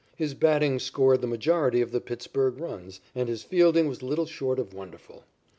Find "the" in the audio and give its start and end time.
1.21-1.27, 1.91-2.01